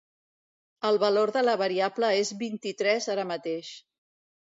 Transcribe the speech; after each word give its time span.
El 0.87 0.95
valor 1.01 1.31
de 1.35 1.43
la 1.43 1.53
variable 1.63 2.09
és 2.21 2.31
vint-i-tres 2.39 3.09
ara 3.17 3.27
mateix. 3.33 3.71